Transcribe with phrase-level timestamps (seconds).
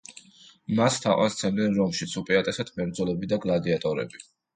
[0.77, 4.23] მას თაყვანს სცემდნენ რომშიც, უპირატესად მებრძოლები და გლადიატორები.